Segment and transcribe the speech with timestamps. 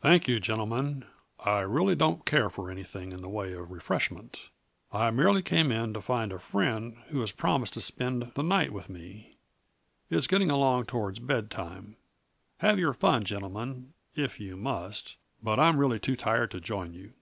[0.00, 1.06] "Thank you, gentlemen.
[1.40, 4.50] I really don't care for anything in the way of refreshment.
[4.92, 8.70] I merely came in to find a friend who has promised to spend the night
[8.70, 9.38] with me.
[10.10, 11.96] It is getting along toward bedtime.
[12.58, 16.92] Have your fun, gentlemen, if you must but I am really too tired to join
[16.92, 17.14] you."